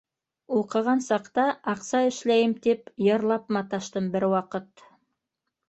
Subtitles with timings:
[0.59, 1.45] Уҡыған саҡта
[1.75, 4.89] аҡса эшләйем тип, йырлап маташтым бер ваҡыт.